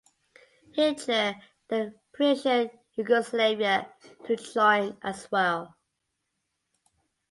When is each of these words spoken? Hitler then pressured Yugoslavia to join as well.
Hitler 0.73 1.35
then 1.67 1.93
pressured 2.11 2.71
Yugoslavia 2.95 3.93
to 4.25 4.35
join 4.35 4.97
as 5.03 5.29
well. 5.31 5.75